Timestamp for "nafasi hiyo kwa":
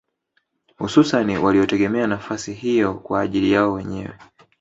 2.07-3.21